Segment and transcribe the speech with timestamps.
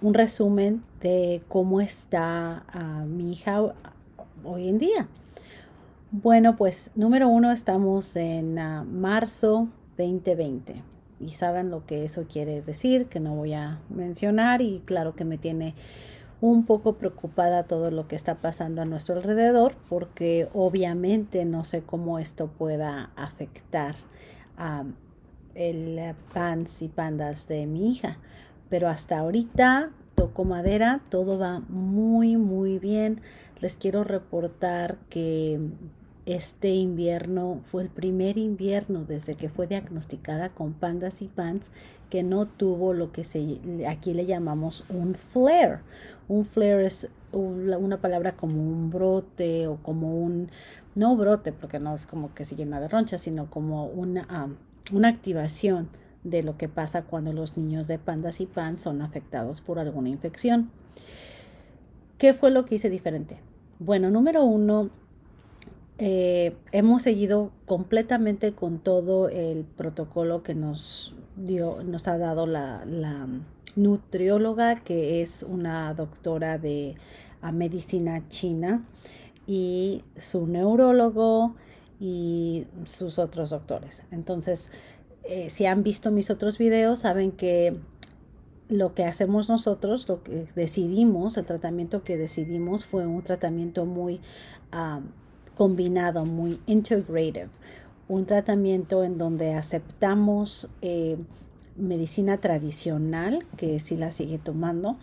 [0.00, 3.60] un resumen de cómo está uh, mi hija
[4.44, 5.08] hoy en día.
[6.10, 10.82] Bueno, pues número uno, estamos en uh, marzo 2020
[11.20, 15.24] y saben lo que eso quiere decir, que no voy a mencionar y claro que
[15.24, 15.74] me tiene
[16.40, 21.82] un poco preocupada todo lo que está pasando a nuestro alrededor porque obviamente no sé
[21.82, 23.96] cómo esto pueda afectar
[24.58, 24.84] a
[25.54, 28.18] el pants y pandas de mi hija.
[28.68, 33.20] Pero hasta ahorita toco madera, todo va muy muy bien.
[33.60, 35.60] Les quiero reportar que
[36.26, 41.70] este invierno fue el primer invierno desde que fue diagnosticada con pandas y pants
[42.10, 45.78] que no tuvo lo que se, aquí le llamamos un flare.
[46.28, 50.50] Un flare es una palabra como un brote o como un,
[50.96, 54.48] no brote porque no es como que se llena de ronchas, sino como una,
[54.92, 55.88] una activación
[56.26, 60.08] de lo que pasa cuando los niños de pandas y pants son afectados por alguna
[60.08, 60.70] infección.
[62.18, 63.38] ¿Qué fue lo que hice diferente?
[63.78, 64.90] Bueno, número uno,
[65.98, 72.84] eh, hemos seguido completamente con todo el protocolo que nos dio, nos ha dado la,
[73.76, 76.96] nutrióloga, que es una doctora de
[77.52, 78.82] medicina china,
[79.46, 81.54] y su neurólogo
[82.00, 84.04] y sus otros doctores.
[84.10, 84.72] Entonces,
[85.28, 87.76] eh, si han visto mis otros videos, saben que
[88.68, 94.20] lo que hacemos nosotros, lo que decidimos, el tratamiento que decidimos fue un tratamiento muy
[94.72, 95.00] ah,
[95.56, 97.48] combinado, muy integrative,
[98.08, 101.16] un tratamiento en donde aceptamos eh,
[101.76, 104.96] medicina tradicional, que sí la sigue tomando,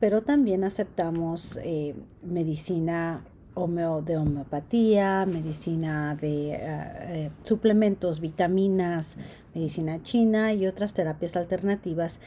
[0.00, 3.24] pero también aceptamos eh, medicina
[3.54, 9.16] de homeopatía, medicina de eh, suplementos, vitaminas,
[9.54, 12.20] medicina china y otras terapias alternativas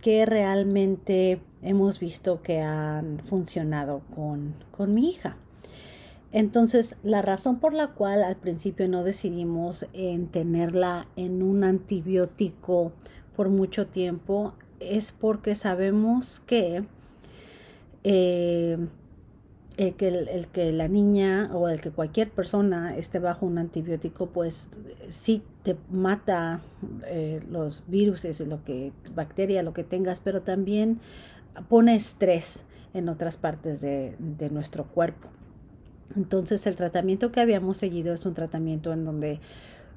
[0.00, 5.36] que realmente hemos visto que han funcionado con, con mi hija.
[6.30, 12.92] Entonces, la razón por la cual al principio no decidimos en tenerla en un antibiótico
[13.34, 16.84] por mucho tiempo es porque sabemos que,
[18.04, 18.78] eh,
[19.78, 24.26] el, que el, que la niña o el que cualquier persona esté bajo un antibiótico,
[24.26, 24.68] pues
[25.08, 26.60] sí te mata
[27.06, 31.00] eh, los virus lo que, bacteria, lo que tengas, pero también
[31.70, 35.28] pone estrés en otras partes de nuestro cuerpo.
[36.16, 39.40] Entonces el tratamiento que habíamos seguido es un tratamiento en donde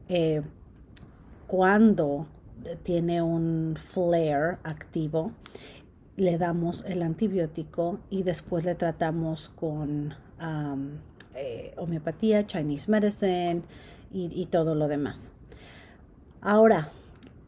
[0.09, 0.41] eh,
[1.47, 2.27] cuando
[2.83, 5.31] tiene un flare activo,
[6.21, 10.13] le damos el antibiótico y después le tratamos con
[11.33, 13.63] eh, homeopatía, Chinese medicine
[14.13, 15.31] y, todo lo demás.
[16.41, 16.89] Ahora,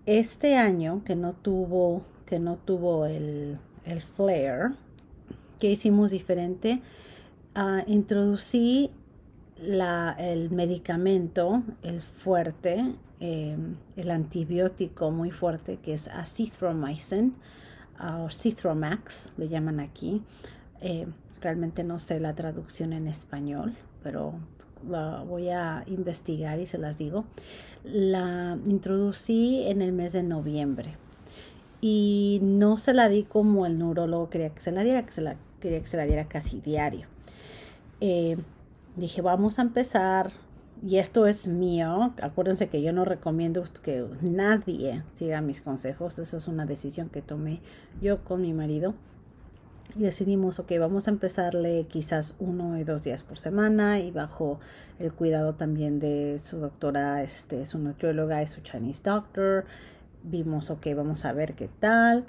[0.07, 3.59] este año que no tuvo, que no tuvo el,
[4.15, 4.73] flare,
[5.59, 6.81] ¿qué hicimos diferente?
[7.55, 8.89] uh, introducí
[9.59, 13.55] el medicamento, el fuerte, eh,
[13.97, 17.35] el antibiótico muy fuerte que es azithromycin
[17.99, 20.21] o Cithromax, le llaman aquí.
[20.81, 21.07] Eh,
[21.41, 24.33] realmente no sé la traducción en español, pero
[24.89, 27.25] la voy a investigar y se las digo.
[27.83, 30.95] La introducí en el mes de noviembre
[31.81, 35.21] y no se la di como el neurólogo quería que se la diera, que se
[35.21, 37.07] la, quería que se la diera casi diario.
[37.99, 38.37] Eh,
[38.95, 40.31] dije, vamos a empezar.
[40.81, 42.13] Y esto es mío.
[42.21, 46.19] Acuérdense que yo no recomiendo que nadie siga mis consejos.
[46.19, 47.61] Esa es una decisión que tomé
[48.01, 48.93] yo con mi marido.
[49.95, 54.59] Y decidimos, ok, vamos a empezarle quizás uno y dos días por semana y bajo
[54.97, 59.65] el cuidado también de su doctora, este, su nutrióloga y su Chinese doctor.
[60.23, 62.25] Vimos, ok, vamos a ver qué tal.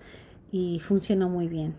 [0.53, 1.75] Y funcionó muy bien,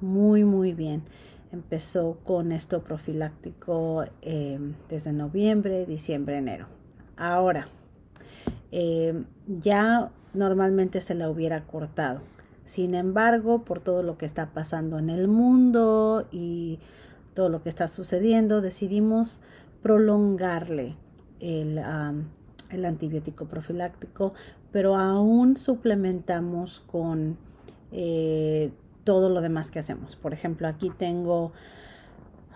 [0.00, 1.02] muy, muy bien.
[1.50, 6.66] Empezó con esto profiláctico em, desde noviembre, diciembre, enero.
[7.16, 7.66] Ahora,
[8.70, 12.20] em, ya normalmente se la hubiera cortado.
[12.64, 16.80] Sin embargo, por todo lo que está pasando en el mundo y
[17.32, 19.40] todo lo que está sucediendo, decidimos
[19.82, 20.96] prolongarle
[21.40, 21.80] el,
[22.70, 24.34] el antibiótico profiláctico,
[24.70, 27.38] pero aún suplementamos con
[27.92, 28.70] eh,
[29.08, 30.16] todo lo demás que hacemos.
[30.16, 31.54] Por ejemplo, aquí tengo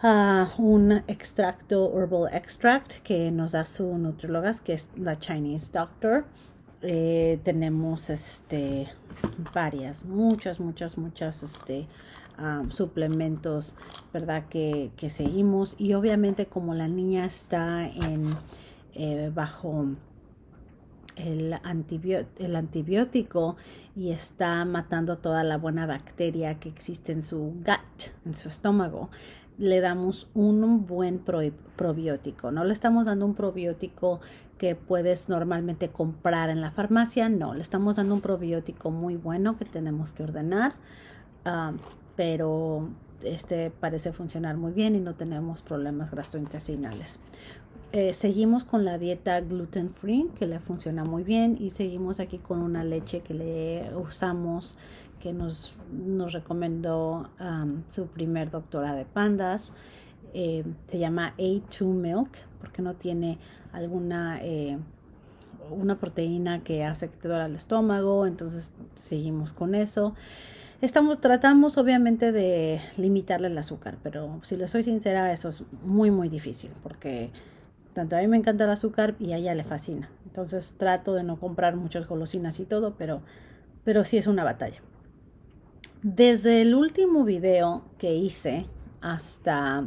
[0.02, 6.26] ah, un extracto Herbal Extract que nos da su nutrióloga, que es la Chinese Doctor.
[6.82, 8.86] Eh, tenemos este
[9.54, 11.86] varias, muchas, muchas, muchas este,
[12.36, 13.74] ah, suplementos,
[14.12, 14.44] ¿verdad?
[14.50, 15.74] Que, que, seguimos.
[15.78, 18.28] Y obviamente como la niña está en
[18.92, 19.86] eh, bajo
[21.22, 21.54] el,
[22.54, 23.56] antibiótico
[23.94, 29.10] y está matando toda la buena bacteria que existe en su gut, en su estómago,
[29.58, 31.20] le damos un buen
[31.76, 32.50] probiótico.
[32.50, 34.20] No le estamos dando un probiótico
[34.58, 39.56] que puedes normalmente comprar en la farmacia, no, le estamos dando un probiótico muy bueno
[39.56, 40.72] que tenemos que ordenar,
[42.16, 42.88] pero
[43.24, 47.18] este parece funcionar muy bien y no tenemos problemas gastrointestinales.
[47.92, 52.38] Eh, seguimos con la dieta gluten free que le funciona muy bien y seguimos aquí
[52.38, 54.78] con una leche que le usamos
[55.20, 57.28] que nos, nos recomendó
[57.88, 59.74] su primer doctora de pandas.
[60.32, 62.30] Eh, se llama A2 Milk
[62.60, 63.38] porque no tiene
[63.72, 64.78] alguna eh,
[65.70, 70.14] una proteína que hace que te duela el estómago, entonces seguimos con eso.
[70.80, 76.10] Estamos, tratamos obviamente de limitarle el azúcar, pero si le soy sincera, eso es muy,
[76.10, 77.30] muy difícil porque
[77.92, 80.10] tanto a mí me encanta el azúcar y a ella le fascina.
[80.26, 83.22] Entonces trato de no comprar muchas golosinas y todo, pero,
[83.84, 84.80] pero sí es una batalla.
[86.02, 88.66] Desde el último video que hice
[89.00, 89.84] hasta,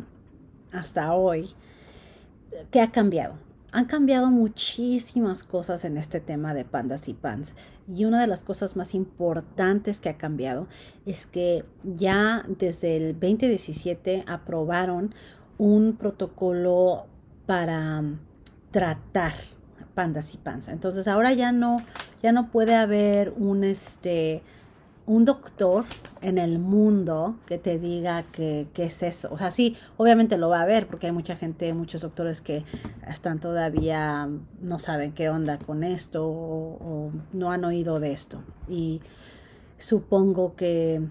[0.71, 1.49] hasta hoy,
[2.71, 3.35] ¿qué ha cambiado?
[3.71, 7.55] Han cambiado muchísimas cosas en este tema de pandas y pans.
[7.93, 10.67] Y una de las cosas más importantes que ha cambiado
[11.05, 15.13] es que ya desde el 2017 aprobaron
[15.57, 17.07] un protocolo
[17.45, 18.17] para um,
[18.71, 19.33] tratar
[19.93, 20.71] pandas y panza.
[20.71, 21.77] Entonces ahora ya no,
[22.21, 24.43] ya no puede haber un este
[25.07, 25.85] un doctor
[26.21, 29.29] en el mundo que te diga que, es eso.
[29.31, 32.63] O sea, sí, obviamente lo va a ver porque hay mucha gente, muchos doctores que
[33.07, 34.27] están todavía
[34.61, 38.41] no saben qué onda con esto o, no han oído de esto.
[38.67, 39.01] Y
[39.77, 41.01] supongo que,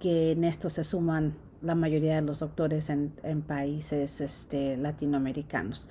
[0.00, 1.34] que en esto se suman
[1.64, 3.12] la mayoría de los doctores en,
[3.46, 5.88] países este, latinoamericanos.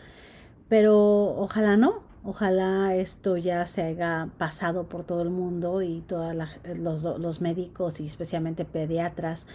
[0.69, 6.35] Pero ojalá no, ojalá esto ya se haya pasado por todo el mundo y todos
[6.77, 9.47] los, médicos y especialmente pediatras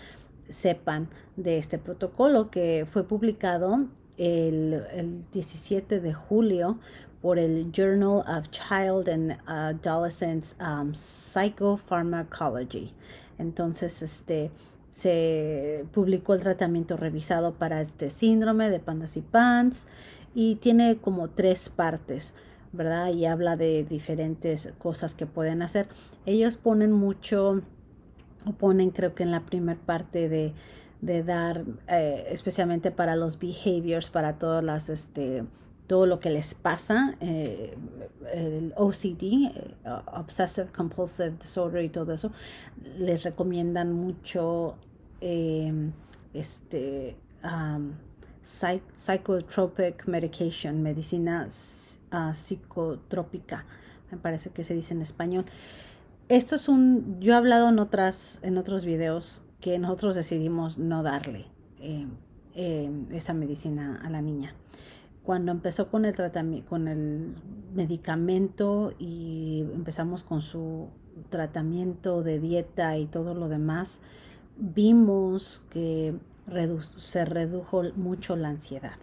[0.49, 3.87] sepan de este protocolo que fue publicado
[4.17, 6.79] el, el 17 de julio
[7.21, 12.93] por el Journal of Child and Adolescent um, Psychopharmacology.
[13.39, 14.51] Entonces, este,
[14.99, 19.87] se publicó el tratamiento revisado para este síndrome de pandas y pants
[20.35, 22.35] y tiene como tres partes,
[22.73, 23.13] ¿verdad?
[23.13, 25.87] Y habla de diferentes cosas que pueden hacer.
[26.27, 27.63] Ellos ponen mucho,
[28.45, 30.53] o ponen creo que en la primera parte de,
[31.01, 35.45] de dar, eh, especialmente para los behaviors, para todas las, este,
[35.87, 37.77] todo lo que les pasa, eh,
[38.35, 39.75] el OCD, eh,
[40.13, 42.33] Obsessive Compulsive Disorder y todo eso,
[42.99, 44.77] les recomiendan mucho
[45.21, 45.73] eh,
[46.35, 47.17] este,
[48.43, 51.49] psychotropic medication, medicina
[52.11, 53.65] ah, psicotrópica,
[54.11, 55.45] me parece que se dice en español.
[56.29, 61.03] Esto es un, yo he hablado en otras, en otros videos que nosotros decidimos no
[61.03, 61.47] darle
[62.55, 64.55] esa medicina a la niña
[65.29, 67.35] cuando empezó con el tratamiento, con el
[67.75, 70.89] medicamento y empezamos con su
[71.29, 74.01] tratamiento de dieta y todo lo demás,
[74.59, 76.15] vimos que
[76.97, 78.97] se redujo mucho la ansiedad.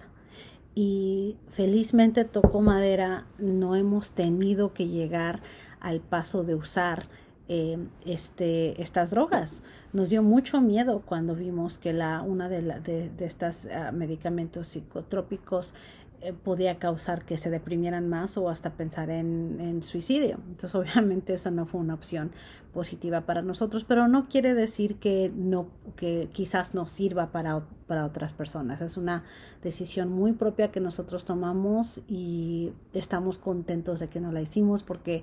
[0.73, 5.41] Y felizmente tocó madera, no hemos tenido que llegar
[5.79, 7.07] al paso de usar
[7.47, 9.63] eh, este, estas drogas.
[9.93, 14.67] Nos dio mucho miedo cuando vimos que la, una de, la, de, estos ah, medicamentos
[14.67, 15.75] psicotrópicos
[16.25, 20.39] eh, podía causar que se deprimieran más o hasta pensar en, suicidio.
[20.47, 22.31] Entonces, obviamente, eso no fue una opción
[22.73, 28.05] positiva para nosotros, pero no quiere decir que no, que quizás no sirva para, para
[28.05, 28.81] otras personas.
[28.81, 29.23] Es una
[29.61, 35.21] decisión muy propia que nosotros tomamos y estamos contentos de que no la hicimos porque,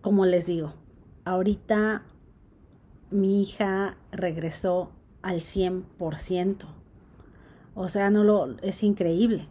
[0.00, 0.74] como les digo,
[1.24, 2.02] ahorita
[3.12, 4.90] mi hija regresó
[5.22, 6.64] al 100%.
[7.76, 9.46] O sea, no lo es increíble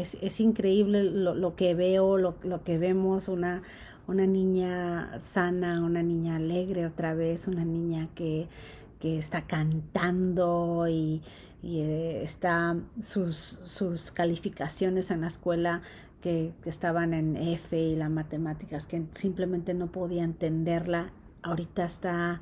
[0.00, 3.62] es, es increíble lo, lo, que veo, lo, lo, que vemos, una,
[4.06, 8.48] una niña sana, una niña alegre otra vez, una niña que,
[9.00, 11.22] que está cantando y,
[11.62, 15.82] y eh, está sus, sus calificaciones en la escuela
[16.20, 22.40] que, que, estaban en F y las matemáticas, que simplemente no podía entenderla, ahorita está,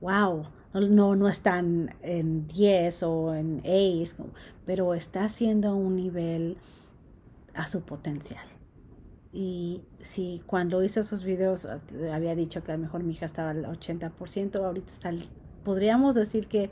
[0.00, 0.44] wow,
[0.74, 4.26] no, no están en 10 o en 8,
[4.64, 6.56] pero está haciendo un nivel
[7.54, 8.44] a su potencial.
[9.32, 13.24] Y si cuando hice esos videos eh, había dicho que a lo mejor mi hija
[13.24, 15.10] estaba al 80%, ahorita está,
[15.64, 16.70] podríamos decir que,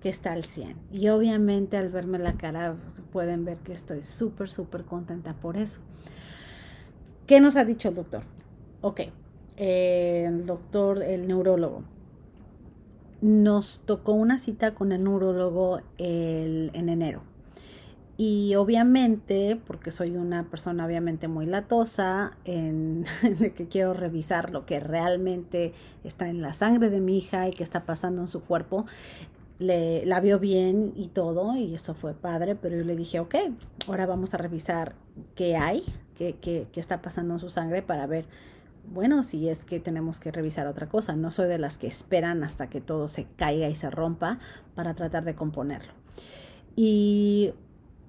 [0.00, 0.76] que está al 100.
[0.92, 5.56] Y obviamente al verme la cara pues, pueden ver que estoy súper, súper contenta por
[5.56, 5.80] eso.
[7.26, 8.22] ¿Qué nos ha dicho el doctor?
[8.80, 9.00] ok,
[9.56, 11.82] eh, el doctor, el neurólogo.
[13.20, 17.22] Nos tocó una cita con el neurólogo en enero.
[18.22, 24.66] Y obviamente, porque soy una persona obviamente muy latosa, en, de que quiero revisar lo
[24.66, 25.72] que realmente
[26.04, 28.84] está en la sangre de mi hija y qué está pasando en su cuerpo,
[29.58, 33.36] le, la vio bien y todo, y eso fue padre, pero yo le dije, ok,
[33.86, 34.96] ahora vamos a revisar
[35.34, 35.82] qué hay,
[36.14, 38.26] qué, qué, qué está pasando en su sangre para ver,
[38.84, 41.16] bueno, si es que tenemos que revisar otra cosa.
[41.16, 44.38] No soy de las que esperan hasta que todo se caiga y se rompa
[44.74, 45.94] para tratar de componerlo.
[46.76, 47.54] Y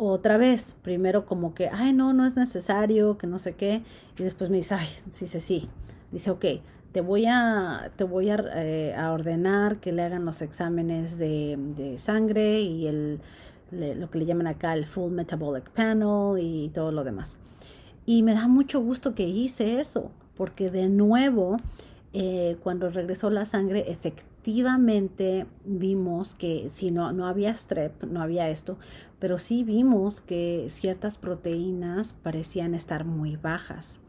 [0.09, 3.83] otra vez, primero como que, ay, no, no es necesario, que no sé qué,
[4.17, 5.69] y después me dice, ay, sí, sí, sí,
[6.11, 6.45] dice, ok,
[6.91, 11.97] te voy a, te voy a, eh, ordenar que le hagan los exámenes de, de
[11.97, 13.19] sangre y el,
[13.71, 17.37] lo que le llaman acá el Full Metabolic Panel y todo lo demás.
[18.05, 21.57] Y me da mucho gusto que hice eso, porque de nuevo,
[22.13, 28.49] eh, cuando regresó la sangre, efectivamente vimos que si no, no había strep, no había
[28.49, 28.77] esto,
[29.19, 34.01] pero sí vimos que ciertas proteínas parecían estar muy bajas.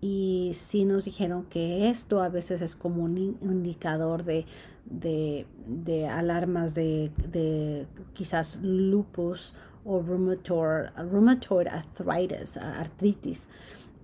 [0.00, 4.44] Y sí nos dijeron que esto a veces es como un indicador de,
[4.84, 13.48] de, alarmas de, de, quizás lupus o rheumatoid, rheumatoid arthritis, artritis.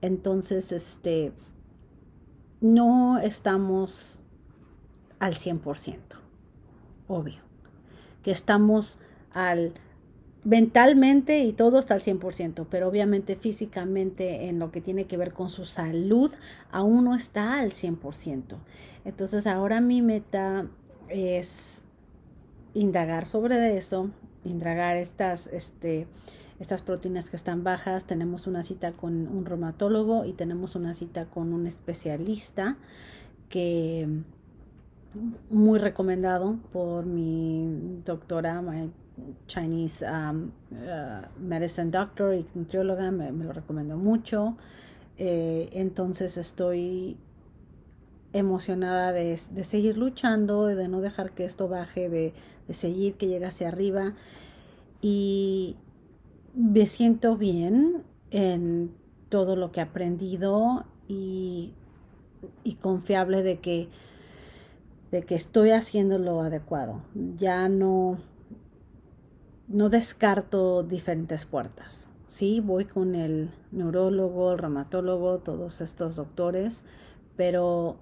[0.00, 1.32] Entonces, este,
[2.62, 4.22] no estamos
[5.18, 5.98] al 100%,
[7.08, 7.40] obvio,
[8.22, 8.98] que estamos
[9.32, 9.74] al
[10.44, 15.32] mentalmente y todo está al 100%, pero obviamente físicamente en lo que tiene que ver
[15.32, 16.32] con su salud
[16.70, 18.56] aún no está al 100%.
[19.04, 20.66] Entonces ahora mi meta
[21.08, 21.84] es
[22.74, 24.10] indagar sobre eso,
[24.44, 26.06] indagar estas, este,
[26.62, 28.06] estas proteínas que están bajas.
[28.06, 32.76] Tenemos una cita con un reumatólogo y tenemos una cita con un especialista
[33.48, 34.08] que
[35.50, 38.62] muy recomendado por mi doctora,
[39.46, 44.56] Chinese um, uh, Medicine Doctor y nutrióloga, me, lo recomiendo mucho.
[45.18, 47.18] Eh, entonces estoy
[48.32, 52.32] emocionada de, seguir luchando, de no dejar que esto baje, de,
[52.70, 54.14] seguir que llegue hacia arriba.
[55.02, 55.76] Y
[56.54, 58.94] me siento bien en
[59.28, 61.74] todo lo que he aprendido y,
[62.64, 63.88] y confiable de que,
[65.10, 67.02] de que estoy haciendo lo adecuado.
[67.36, 68.18] Ya no
[69.72, 72.10] no descarto diferentes puertas.
[72.26, 76.84] Sí, voy con el neurólogo, el reumatólogo, todos estos doctores,
[77.36, 77.96] pero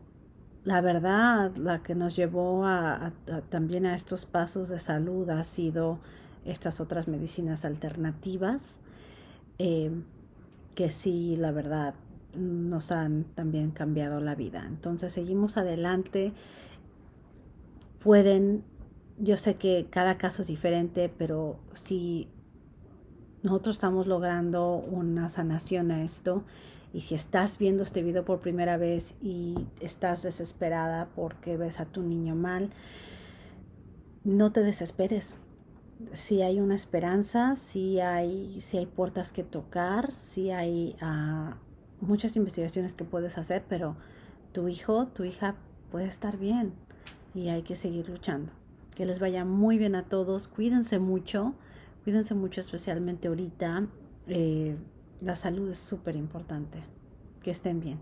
[0.65, 3.13] la verdad, la que nos llevó a,
[3.49, 6.01] también a estos pasos de salud ha sido
[6.45, 8.79] estas otras medicinas alternativas,
[9.59, 9.91] eh,
[10.75, 11.95] que sí, la verdad,
[12.35, 14.65] nos han también cambiado la vida.
[14.67, 16.33] Entonces, seguimos adelante.
[18.03, 18.65] Pueden
[19.21, 22.29] yo sé que cada caso es diferente, pero si
[23.43, 26.43] nosotros estamos logrando una sanación a esto,
[26.93, 31.85] y si estás viendo este video por primera vez y estás desesperada porque ves a
[31.85, 32.71] tu niño mal,
[34.25, 35.39] no te desesperes.
[36.13, 41.55] Si hay una esperanza, si hay, si hay puertas que tocar, si hay uh,
[42.05, 43.97] muchas investigaciones que puedes hacer, pero
[44.53, 45.57] tu hijo, tu hija
[45.91, 46.73] puede estar bien
[47.35, 48.53] y hay que seguir luchando.
[48.95, 50.49] Que les vaya muy bien a todos.
[50.49, 51.55] Cuídense mucho.
[52.05, 53.87] Cuídense mucho especialmente ahorita.
[54.27, 54.77] Eh,
[55.21, 56.83] la salud es súper importante.
[57.43, 58.01] Que estén bien.